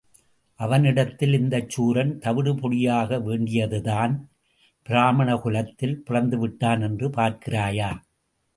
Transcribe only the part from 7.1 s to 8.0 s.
பார்க்கிறாயா?